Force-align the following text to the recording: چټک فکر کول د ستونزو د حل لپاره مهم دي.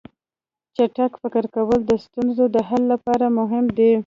چټک 0.75 1.11
فکر 1.21 1.43
کول 1.55 1.79
د 1.85 1.91
ستونزو 2.05 2.45
د 2.55 2.57
حل 2.69 2.83
لپاره 2.93 3.25
مهم 3.39 3.65
دي. 3.77 3.91